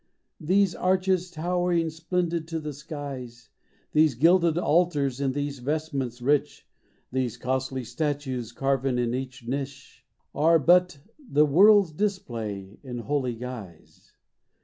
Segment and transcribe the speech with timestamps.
[0.39, 3.51] These arches towering splendid to the skies.
[3.91, 6.67] These glided altars and these vestments rich,
[7.11, 10.03] These costly statues carven in each niche,
[10.33, 14.13] Are but the world's display in holy guise.